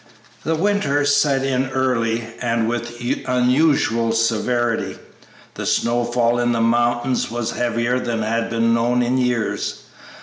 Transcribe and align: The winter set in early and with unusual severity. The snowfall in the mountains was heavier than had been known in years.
The 0.43 0.55
winter 0.55 1.05
set 1.05 1.43
in 1.45 1.69
early 1.69 2.25
and 2.41 2.67
with 2.67 2.99
unusual 3.27 4.13
severity. 4.13 4.97
The 5.53 5.67
snowfall 5.67 6.39
in 6.39 6.53
the 6.53 6.59
mountains 6.59 7.29
was 7.29 7.51
heavier 7.51 7.99
than 7.99 8.23
had 8.23 8.49
been 8.49 8.73
known 8.73 9.03
in 9.03 9.19
years. 9.19 9.83